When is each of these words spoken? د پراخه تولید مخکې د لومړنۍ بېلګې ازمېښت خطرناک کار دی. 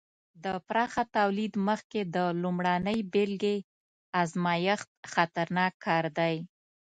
د 0.43 0.45
پراخه 0.67 1.03
تولید 1.17 1.53
مخکې 1.69 2.01
د 2.15 2.17
لومړنۍ 2.41 2.99
بېلګې 3.13 3.57
ازمېښت 4.21 4.89
خطرناک 5.13 5.73
کار 5.85 6.05
دی. 6.17 6.35